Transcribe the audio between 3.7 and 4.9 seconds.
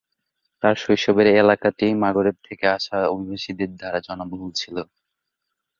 দ্বারা জনবহুল ছিল।